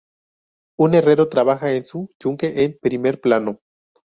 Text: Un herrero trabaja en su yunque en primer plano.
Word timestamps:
Un 0.79 0.95
herrero 0.95 1.29
trabaja 1.29 1.73
en 1.75 1.85
su 1.85 2.09
yunque 2.19 2.63
en 2.63 2.75
primer 2.81 3.21
plano. 3.21 3.59